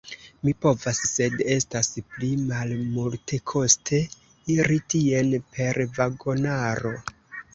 [0.47, 3.99] Mi povas, sed estas pli malmultekoste
[4.55, 6.95] iri tien per vagonaro.